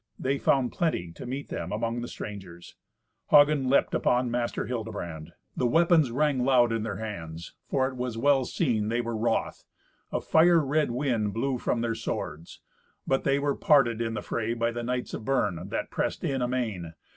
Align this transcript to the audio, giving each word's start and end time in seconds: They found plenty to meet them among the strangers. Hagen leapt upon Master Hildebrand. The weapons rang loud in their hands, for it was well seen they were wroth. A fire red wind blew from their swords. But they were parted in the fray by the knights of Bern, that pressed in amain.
They 0.17 0.39
found 0.39 0.71
plenty 0.71 1.11
to 1.11 1.27
meet 1.27 1.49
them 1.49 1.71
among 1.71 2.01
the 2.01 2.07
strangers. 2.07 2.75
Hagen 3.27 3.69
leapt 3.69 3.93
upon 3.93 4.31
Master 4.31 4.65
Hildebrand. 4.65 5.33
The 5.55 5.67
weapons 5.67 6.09
rang 6.09 6.39
loud 6.43 6.71
in 6.73 6.81
their 6.81 6.95
hands, 6.95 7.53
for 7.69 7.87
it 7.87 7.95
was 7.95 8.17
well 8.17 8.43
seen 8.45 8.87
they 8.89 8.99
were 8.99 9.15
wroth. 9.15 9.63
A 10.11 10.19
fire 10.19 10.57
red 10.65 10.89
wind 10.89 11.35
blew 11.35 11.59
from 11.59 11.81
their 11.81 11.93
swords. 11.93 12.61
But 13.05 13.25
they 13.25 13.37
were 13.37 13.53
parted 13.53 14.01
in 14.01 14.15
the 14.15 14.23
fray 14.23 14.55
by 14.55 14.71
the 14.71 14.81
knights 14.81 15.13
of 15.13 15.23
Bern, 15.23 15.69
that 15.69 15.91
pressed 15.91 16.23
in 16.23 16.41
amain. 16.41 16.95